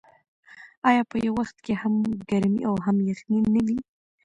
[0.89, 1.93] آیا په یو وخت کې هم
[2.29, 3.77] ګرمي او هم یخني نه وي؟